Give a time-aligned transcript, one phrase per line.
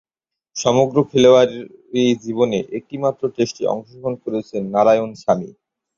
[0.55, 5.49] সমগ্র খেলোয়াড়ী জীবনে একটিমাত্র টেস্টে অংশগ্রহণ করেছেন নারায়ণ স্বামী।